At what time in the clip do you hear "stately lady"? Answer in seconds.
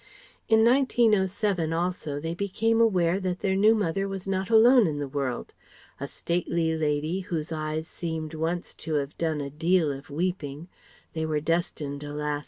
6.07-7.19